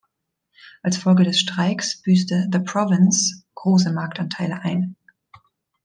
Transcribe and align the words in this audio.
Als 0.81 0.97
Folge 0.97 1.25
des 1.25 1.39
Streiks 1.39 2.01
büßte 2.01 2.49
The 2.51 2.57
Province 2.57 3.43
große 3.53 3.91
Marktanteile 3.91 4.59
ein. 4.63 4.95